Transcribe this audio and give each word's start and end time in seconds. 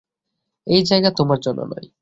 এই 0.67 0.81
জায়গা 0.85 1.09
তোমার 1.17 1.39
জন্য 1.41 1.59
নয়। 1.71 1.87